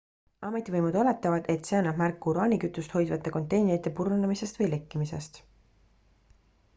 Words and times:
ametivõimud 0.47 0.95
oletavad 1.01 1.49
et 1.53 1.67
see 1.69 1.75
annab 1.79 1.99
märku 2.03 2.31
uraanikütust 2.33 2.95
hoidvate 2.97 3.33
konteinerite 3.35 3.93
purunemisest 3.99 4.59
või 4.63 4.71
lekkimisest 4.73 5.39